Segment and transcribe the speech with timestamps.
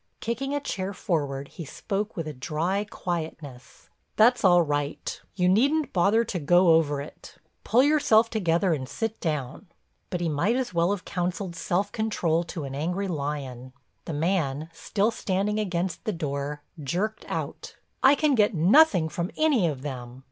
[0.19, 6.23] Kicking a chair forward he spoke with a dry quietness: "That's all right—you needn't bother
[6.23, 7.35] to go over it.
[7.63, 9.67] Pull yourself together and sit down."
[10.09, 13.73] But he might as well have counseled self control to an angry lion.
[14.05, 19.67] The man, still standing against the door, jerked out: "I can get nothing from any
[19.67, 20.19] of them.